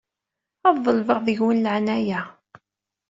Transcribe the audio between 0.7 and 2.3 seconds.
ḍelbeɣ deg-wen leɛnaya.